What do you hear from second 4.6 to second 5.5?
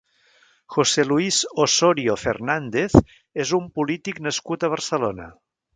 a Barcelona.